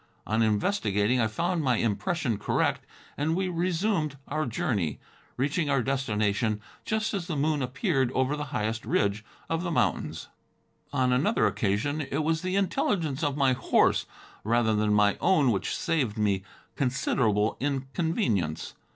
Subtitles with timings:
[0.25, 4.99] On investigating I found my impression correct, and we resumed our journey,
[5.37, 10.27] reaching our destination just as the moon appeared over the highest ridge of the mountains.
[10.91, 14.07] On another occasion it was the intelligence of my horse
[14.43, 16.41] rather than my own which saved me
[16.75, 18.73] considerable inconvenience.